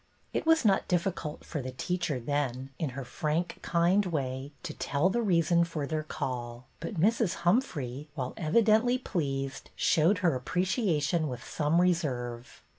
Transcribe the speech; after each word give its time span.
It 0.33 0.47
was 0.47 0.65
not 0.65 0.87
difficult 0.87 1.43
for 1.45 1.61
the 1.61 1.69
teacher 1.73 2.19
then, 2.19 2.71
in 2.79 2.89
her 2.97 3.05
frank, 3.05 3.59
kind 3.61 4.03
way, 4.07 4.51
to 4.63 4.73
tell 4.73 5.11
the 5.11 5.21
reason 5.21 5.63
for 5.63 5.85
their 5.85 6.01
call; 6.01 6.65
but 6.79 6.99
Mrs. 6.99 7.35
Humphrey, 7.45 8.09
while 8.15 8.33
evidently 8.35 8.97
pleased, 8.97 9.69
showed 9.75 10.17
her 10.25 10.33
appreciation 10.33 11.27
with 11.27 11.43
some 11.43 11.79
reserve. 11.79 12.63